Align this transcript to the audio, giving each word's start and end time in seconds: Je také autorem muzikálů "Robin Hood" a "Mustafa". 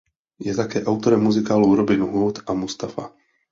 Je 0.39 0.53
také 0.55 0.83
autorem 0.85 1.21
muzikálů 1.23 1.75
"Robin 1.75 2.01
Hood" 2.01 2.39
a 2.47 2.53
"Mustafa". 2.53 3.11